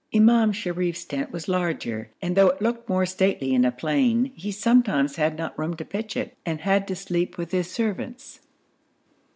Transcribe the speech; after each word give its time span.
Imam 0.15 0.51
Sharif's 0.51 1.05
tent 1.05 1.31
was 1.31 1.47
larger, 1.47 2.09
and 2.23 2.35
though 2.35 2.47
it 2.47 2.59
looked 2.59 2.89
more 2.89 3.05
stately 3.05 3.53
in 3.53 3.63
a 3.63 3.71
plain, 3.71 4.31
he 4.33 4.51
sometimes 4.51 5.17
had 5.17 5.37
not 5.37 5.55
room 5.59 5.75
to 5.75 5.85
pitch 5.85 6.17
it, 6.17 6.35
and 6.43 6.61
had 6.61 6.87
to 6.87 6.95
sleep 6.95 7.37
with 7.37 7.51
his 7.51 7.69
servants. 7.69 8.39